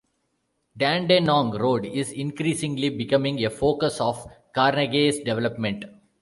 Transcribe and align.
Dandenong 0.75 1.59
road 1.59 1.85
is 1.85 2.11
increasingly 2.11 2.89
becoming 2.89 3.45
a 3.45 3.51
focus 3.51 4.01
of 4.01 4.25
Carnegie's 4.55 5.19
development. 5.19 5.85